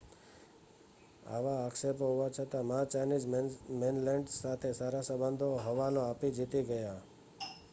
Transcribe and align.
આવા 1.31 1.57
આક્ષેપો 1.57 2.07
હોવા 2.07 2.29
છતાં 2.29 2.65
મા 2.65 2.79
ચાઈનીઝ 2.87 3.27
મૈનલેન્ડ 3.75 4.33
સાથે 4.37 4.73
સારા 4.73 5.03
સંબંધનો 5.03 5.51
હવાલો 5.67 6.07
આપી 6.07 6.33
જીતી 6.33 6.65
ગયા 6.67 6.99